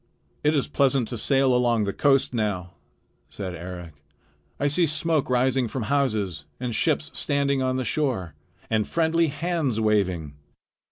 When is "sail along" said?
1.19-1.83